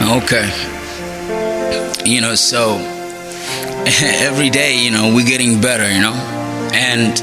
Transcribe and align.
Okay. 0.00 0.48
You 2.04 2.20
know, 2.20 2.34
so 2.34 2.76
every 4.02 4.50
day, 4.50 4.78
you 4.78 4.90
know, 4.90 5.14
we're 5.14 5.26
getting 5.26 5.60
better, 5.60 5.90
you 5.92 6.00
know, 6.00 6.14
and 6.72 7.20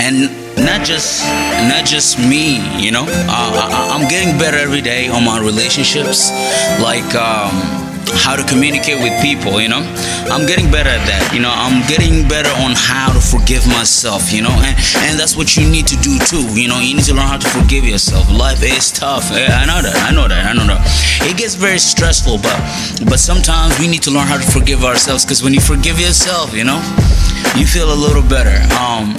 and 0.00 0.30
not 0.64 0.84
just 0.84 1.22
not 1.68 1.86
just 1.86 2.18
me, 2.18 2.58
you 2.82 2.90
know. 2.90 3.04
Uh, 3.08 3.28
I, 3.28 3.96
I'm 3.96 4.08
getting 4.08 4.38
better 4.38 4.58
every 4.58 4.80
day 4.80 5.08
on 5.08 5.24
my 5.24 5.40
relationships, 5.40 6.30
like. 6.82 7.14
Um, 7.14 7.89
how 8.24 8.36
to 8.36 8.44
communicate 8.44 8.98
with 8.98 9.14
people, 9.22 9.60
you 9.60 9.68
know. 9.68 9.82
I'm 10.30 10.46
getting 10.46 10.70
better 10.70 10.90
at 10.90 11.04
that, 11.06 11.32
you 11.32 11.40
know. 11.40 11.52
I'm 11.52 11.86
getting 11.86 12.28
better 12.28 12.50
on 12.62 12.72
how 12.76 13.12
to 13.12 13.20
forgive 13.20 13.66
myself, 13.66 14.32
you 14.32 14.42
know. 14.42 14.52
And, 14.52 14.76
and 15.08 15.18
that's 15.18 15.36
what 15.36 15.56
you 15.56 15.68
need 15.68 15.86
to 15.88 15.96
do 15.98 16.18
too, 16.18 16.44
you 16.54 16.68
know. 16.68 16.80
You 16.80 16.96
need 16.96 17.06
to 17.06 17.14
learn 17.14 17.26
how 17.26 17.38
to 17.38 17.48
forgive 17.48 17.84
yourself. 17.84 18.30
Life 18.30 18.62
is 18.62 18.90
tough. 18.92 19.30
I 19.32 19.64
know 19.66 19.82
that. 19.82 19.96
I 20.06 20.10
know 20.14 20.28
that. 20.28 20.46
I 20.46 20.52
know 20.52 20.66
that. 20.66 20.82
It 21.22 21.36
gets 21.36 21.54
very 21.54 21.78
stressful, 21.78 22.38
but 22.38 22.58
but 23.06 23.18
sometimes 23.18 23.78
we 23.78 23.88
need 23.88 24.02
to 24.04 24.10
learn 24.10 24.26
how 24.26 24.38
to 24.38 24.48
forgive 24.50 24.84
ourselves 24.84 25.24
because 25.24 25.42
when 25.42 25.54
you 25.54 25.60
forgive 25.60 26.00
yourself, 26.00 26.54
you 26.54 26.64
know, 26.64 26.80
you 27.56 27.66
feel 27.66 27.92
a 27.92 27.98
little 27.98 28.22
better. 28.22 28.56
Um 28.76 29.14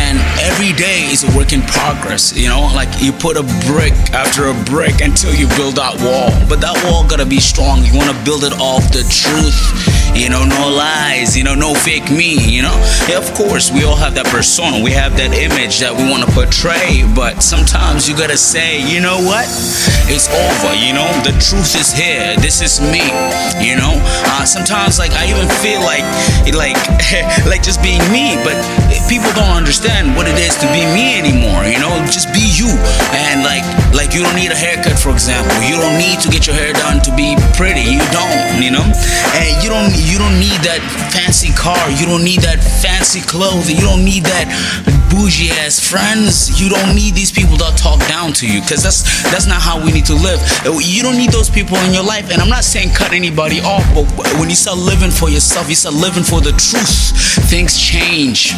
and 0.00 0.16
every 0.40 0.72
day 0.72 1.04
is 1.12 1.22
a 1.24 1.30
work 1.36 1.52
in 1.52 1.62
progress 1.62 2.32
you 2.36 2.48
know? 2.48 2.70
Like 2.74 2.88
you 3.00 3.12
put 3.12 3.36
a 3.36 3.44
brick 3.68 3.92
after 4.12 4.48
a 4.48 4.54
brick 4.64 5.00
until 5.00 5.34
you 5.34 5.46
build 5.56 5.76
that 5.76 5.94
wall. 6.00 6.30
But 6.48 6.60
that 6.60 6.76
wall 6.84 7.06
gotta 7.06 7.26
be 7.26 7.40
strong. 7.40 7.84
You 7.84 7.94
want 7.96 8.10
to 8.10 8.18
build 8.24 8.44
it 8.44 8.54
off 8.58 8.88
the 8.90 9.04
truth 9.04 9.89
you 10.14 10.28
know 10.28 10.44
no 10.44 10.68
lies 10.68 11.36
you 11.36 11.44
know 11.44 11.54
no 11.54 11.74
fake 11.74 12.10
me 12.10 12.38
you 12.48 12.62
know? 12.62 12.74
Yeah, 13.08 13.18
of 13.18 13.32
course 13.34 13.70
we 13.70 13.84
all 13.84 13.96
have 13.96 14.14
that 14.14 14.26
persona 14.26 14.82
we 14.82 14.90
have 14.92 15.16
that 15.16 15.32
image 15.34 15.80
that 15.80 15.94
we 15.94 16.08
want 16.08 16.24
to 16.24 16.30
portray 16.32 17.06
but 17.14 17.42
sometimes 17.42 18.08
you 18.08 18.16
gotta 18.16 18.36
say 18.36 18.80
you 18.80 19.00
know 19.00 19.18
what? 19.22 19.46
It's 20.10 20.26
over 20.28 20.72
you 20.74 20.92
know? 20.92 21.08
The 21.22 21.34
truth 21.38 21.74
is 21.78 21.92
here 21.92 22.36
this 22.38 22.60
is 22.60 22.80
me 22.80 23.04
you 23.62 23.76
know? 23.76 23.94
Uh, 24.30 24.44
sometimes 24.44 24.98
like 24.98 25.12
i 25.12 25.28
even 25.28 25.48
feel 25.62 25.80
like 25.84 26.04
like 26.54 26.78
like 27.50 27.62
just 27.62 27.82
being 27.82 28.02
me 28.10 28.34
but 28.42 28.56
people 29.08 29.30
don't 29.34 29.54
understand 29.54 30.16
what 30.16 30.26
it 30.26 30.38
is 30.38 30.56
to 30.58 30.66
be 30.74 30.82
me 30.90 31.18
anymore 31.18 31.64
you 31.66 31.78
know? 31.78 31.92
Just 32.10 32.32
be 32.34 32.42
you 32.58 32.70
you 34.12 34.22
don't 34.22 34.34
need 34.34 34.50
a 34.50 34.58
haircut 34.58 34.98
for 34.98 35.10
example. 35.10 35.54
You 35.62 35.78
don't 35.78 35.98
need 35.98 36.20
to 36.20 36.28
get 36.28 36.46
your 36.46 36.56
hair 36.56 36.72
done 36.72 37.00
to 37.06 37.10
be 37.14 37.36
pretty. 37.54 37.82
You 37.82 38.02
don't 38.10 38.62
you 38.62 38.70
know? 38.70 38.86
And 39.38 39.50
you 39.62 39.70
don't 39.70 39.94
you 39.94 40.18
don't 40.18 40.38
need 40.38 40.58
that 40.66 40.82
fancy 41.14 41.52
car. 41.54 41.78
You 41.90 42.06
don't 42.06 42.24
need 42.24 42.40
that 42.42 42.58
fancy 42.58 43.20
clothing. 43.20 43.76
You 43.76 43.86
don't 43.86 44.04
need 44.04 44.24
that 44.24 44.50
bougie 45.10 45.50
ass 45.62 45.78
friends. 45.78 46.60
You 46.60 46.70
don't 46.70 46.94
need 46.94 47.14
these 47.14 47.30
people 47.30 47.56
that 47.58 47.76
talk 47.76 48.00
down 48.06 48.32
to 48.42 48.46
you 48.46 48.60
because 48.60 48.82
that's 48.82 49.02
that's 49.30 49.46
not 49.46 49.62
how 49.62 49.78
we 49.78 49.92
need 49.92 50.06
to 50.06 50.14
live. 50.14 50.40
Uh, 50.66 50.78
you 50.82 51.02
don't 51.02 51.16
need 51.16 51.30
those 51.30 51.50
people 51.50 51.76
in 51.86 51.94
your 51.94 52.04
life. 52.04 52.30
And 52.30 52.42
i'm 52.42 52.50
not 52.50 52.64
saying 52.64 52.90
cut 52.94 53.12
anybody 53.12 53.60
off 53.60 53.86
but 53.94 54.06
when 54.38 54.50
you 54.50 54.56
start 54.56 54.78
living 54.78 55.10
for 55.10 55.30
yourself 55.30 55.68
you 55.68 55.74
start 55.74 55.94
living 55.94 56.24
for 56.24 56.40
the 56.40 56.52
truth. 56.58 57.14
Things 57.50 57.78
change 57.78 58.54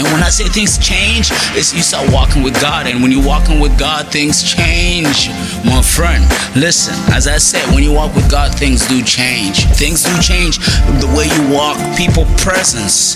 and 0.00 0.08
when 0.16 0.22
I 0.24 0.32
say 0.32 0.48
things 0.48 0.78
change, 0.80 1.28
it's 1.52 1.76
you 1.76 1.82
start 1.84 2.08
walking 2.10 2.42
with 2.42 2.56
God. 2.56 2.86
And 2.86 3.02
when 3.02 3.12
you're 3.12 3.26
walking 3.26 3.60
with 3.60 3.78
God, 3.78 4.08
things 4.08 4.40
change, 4.40 5.28
my 5.60 5.84
friend. 5.84 6.24
Listen, 6.56 6.96
as 7.12 7.28
I 7.28 7.36
said, 7.36 7.60
when 7.74 7.84
you 7.84 7.92
walk 7.92 8.16
with 8.16 8.24
God, 8.30 8.56
things 8.56 8.88
do 8.88 9.04
change. 9.04 9.68
Things 9.76 10.02
do 10.02 10.16
change 10.24 10.56
the 11.04 11.10
way 11.12 11.28
you 11.28 11.52
walk. 11.52 11.76
People 12.00 12.24
presence 12.40 13.12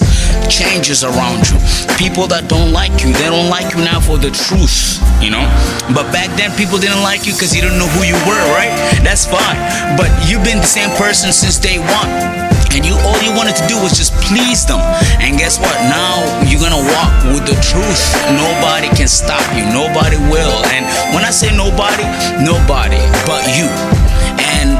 changes 0.53 1.05
around 1.05 1.49
you. 1.49 1.57
People 1.97 2.29
that 2.29 2.53
don't 2.53 2.71
like 2.71 2.93
you, 3.01 3.17
they 3.17 3.33
don't 3.33 3.49
like 3.49 3.73
you 3.73 3.81
now 3.81 3.97
for 3.97 4.21
the 4.21 4.29
truth, 4.29 5.01
you 5.25 5.33
know. 5.33 5.49
But 5.97 6.13
back 6.13 6.37
then, 6.37 6.53
people 6.53 6.77
didn't 6.77 7.01
like 7.01 7.25
you 7.25 7.33
because 7.33 7.57
you 7.57 7.65
didn't 7.65 7.81
know 7.81 7.89
who 7.97 8.05
you 8.05 8.21
were, 8.29 8.45
right? 8.53 8.77
That's 9.01 9.25
fine. 9.25 9.57
But 9.97 10.13
you've 10.29 10.45
been 10.45 10.61
the 10.61 10.69
same 10.69 10.93
person 11.01 11.33
since 11.33 11.57
day 11.57 11.81
one 11.81 12.45
and 12.75 12.85
you 12.85 12.99
all 13.07 13.19
you 13.23 13.31
wanted 13.33 13.55
to 13.55 13.67
do 13.71 13.79
was 13.79 13.95
just 13.95 14.13
please 14.27 14.67
them. 14.67 14.83
And 15.23 15.39
guess 15.39 15.59
what? 15.59 15.75
Now 15.87 16.19
you're 16.51 16.61
gonna 16.61 16.83
walk 16.83 17.15
with 17.31 17.47
the 17.47 17.57
truth. 17.63 18.03
Nobody 18.35 18.91
can 18.95 19.07
stop 19.09 19.43
you. 19.55 19.63
Nobody 19.71 20.19
will. 20.29 20.59
And 20.75 20.85
when 21.15 21.25
i 21.25 21.31
say 21.31 21.55
nobody 21.55 22.05
nobody 22.43 22.99
but 23.25 23.47
you. 23.55 23.71
And 24.59 24.75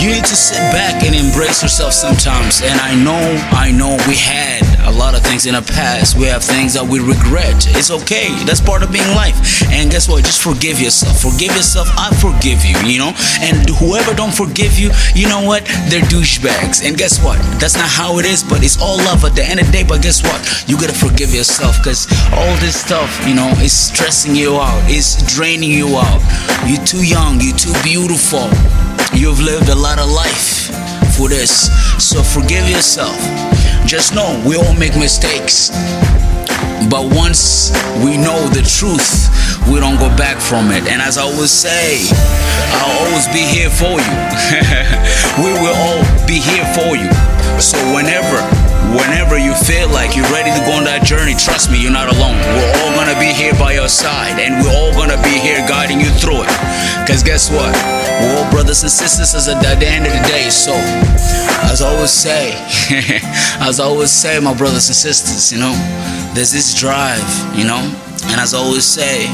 you 0.00 0.14
need 0.14 0.24
to 0.24 0.36
sit 0.36 0.62
back 0.72 1.02
and 1.02 1.14
embrace 1.14 1.62
yourself 1.62 1.92
sometimes. 1.92 2.62
And 2.62 2.78
i 2.80 2.94
know 2.94 3.22
i 3.50 3.70
know 3.70 3.98
we 4.06 4.16
had 4.16 4.73
a 4.84 4.92
lot 4.92 5.14
of 5.14 5.22
things 5.22 5.46
in 5.46 5.54
the 5.54 5.62
past 5.62 6.16
we 6.16 6.26
have 6.26 6.44
things 6.44 6.74
that 6.74 6.84
we 6.84 7.00
regret. 7.00 7.56
It's 7.76 7.90
okay 7.90 8.32
that's 8.44 8.60
part 8.60 8.82
of 8.82 8.92
being 8.92 9.08
life. 9.16 9.36
And 9.72 9.90
guess 9.90 10.08
what? 10.08 10.24
Just 10.24 10.42
forgive 10.42 10.80
yourself. 10.80 11.20
Forgive 11.20 11.56
yourself 11.56 11.88
i 11.96 12.12
forgive 12.20 12.64
you 12.64 12.76
you 12.84 12.98
know? 12.98 13.12
And 13.40 13.64
whoever 13.80 14.14
don't 14.14 14.32
forgive 14.32 14.78
you 14.78 14.90
you 15.14 15.28
know 15.28 15.42
what? 15.42 15.64
They're 15.88 16.04
douchebags. 16.12 16.84
And 16.84 16.96
guess 16.96 17.22
what? 17.22 17.40
That's 17.58 17.76
not 17.76 17.88
how 17.88 18.18
it 18.18 18.26
is 18.26 18.44
but 18.44 18.62
it's 18.62 18.80
all 18.80 18.98
love 19.08 19.24
at 19.24 19.34
the 19.34 19.44
end 19.44 19.60
of 19.60 19.66
the 19.66 19.72
day. 19.72 19.84
But 19.84 20.02
guess 20.02 20.22
what? 20.22 20.40
You 20.68 20.76
gotta 20.76 20.96
forgive 20.96 21.34
yourself 21.34 21.78
because 21.78 22.06
all 22.32 22.54
this 22.60 22.76
stuff 22.76 23.08
you 23.26 23.34
know 23.34 23.50
is 23.64 23.72
stressing 23.72 24.36
you 24.36 24.56
out. 24.60 24.82
It's 24.86 25.20
draining 25.34 25.70
you 25.70 25.96
out. 25.96 26.20
You're 26.68 26.84
too 26.84 27.04
young. 27.04 27.40
You're 27.40 27.56
too 27.56 27.74
beautiful. 27.82 28.48
You've 29.16 29.40
lived 29.40 29.68
a 29.68 29.74
lot 29.74 29.98
of 29.98 30.10
life 30.10 30.68
for 31.16 31.28
this. 31.28 31.70
So 32.02 32.22
forgive 32.22 32.68
yourself 32.68 33.14
just 33.86 34.14
know 34.14 34.42
we 34.46 34.56
all 34.56 34.74
make 34.74 34.96
mistakes. 34.96 35.70
But 36.90 37.12
once 37.14 37.72
we 38.04 38.16
know 38.16 38.48
the 38.52 38.64
truth, 38.64 39.30
we 39.68 39.80
don't 39.80 39.96
go 39.96 40.08
back 40.16 40.40
from 40.40 40.70
it. 40.70 40.84
And 40.88 41.00
as 41.00 41.16
I 41.16 41.22
always 41.22 41.50
say, 41.50 42.08
I'll 42.80 43.06
always 43.06 43.26
be 43.28 43.44
here 43.44 43.70
for 43.70 43.96
you. 43.96 44.14
we 45.44 45.52
will 45.60 45.76
all 45.76 46.02
be 46.26 46.40
here 46.40 46.66
for 46.76 46.96
you. 46.96 47.08
So 47.60 47.78
whenever, 47.94 48.36
whenever 48.92 49.38
you 49.38 49.54
feel 49.54 49.88
like 49.88 50.16
you're 50.16 50.28
ready 50.28 50.50
to 50.52 50.62
go 50.66 50.76
on 50.76 50.84
that 50.84 51.04
journey, 51.04 51.32
trust 51.38 51.70
me, 51.70 51.80
you're 51.80 51.94
not 51.94 52.12
alone. 52.12 52.36
We're 52.36 52.74
all 52.84 52.92
gonna 52.98 53.18
be 53.18 53.32
here 53.32 53.54
by 53.54 53.78
your 53.78 53.88
side, 53.88 54.36
and 54.42 54.60
we're 54.60 54.74
all 54.74 54.83
Cause 57.14 57.22
guess 57.22 57.48
what? 57.48 57.72
We're 58.20 58.42
all 58.42 58.50
brothers 58.50 58.82
and 58.82 58.90
sisters 58.90 59.36
as 59.36 59.46
at 59.46 59.62
the 59.78 59.86
end 59.86 60.04
of 60.04 60.12
the 60.12 60.18
day. 60.26 60.50
So 60.50 60.72
as 61.70 61.80
I 61.80 61.94
always 61.94 62.10
say, 62.10 62.50
as 63.60 63.78
I 63.78 63.84
always 63.84 64.10
say, 64.10 64.40
my 64.40 64.52
brothers 64.52 64.88
and 64.88 64.96
sisters, 64.96 65.52
you 65.52 65.60
know, 65.60 65.70
there's 66.34 66.50
this 66.50 66.74
drive, 66.74 67.22
you 67.56 67.66
know, 67.66 67.78
and 68.24 68.40
as 68.40 68.52
I 68.52 68.58
always 68.58 68.84
say, 68.84 69.26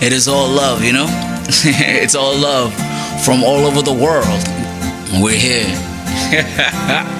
it 0.00 0.12
is 0.12 0.28
all 0.28 0.48
love, 0.48 0.84
you 0.84 0.92
know, 0.92 1.06
it's 1.48 2.14
all 2.14 2.36
love 2.36 2.72
from 3.24 3.42
all 3.42 3.66
over 3.66 3.82
the 3.82 3.92
world. 3.92 4.40
We're 5.20 5.34
here. 5.34 7.16